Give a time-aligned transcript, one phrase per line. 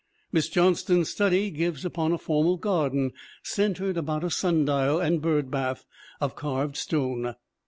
[0.31, 3.11] Miss Johnston's study gives upon a formal garden
[3.43, 5.85] centered about a sundial and bird bath
[6.19, 7.35] of carved stone.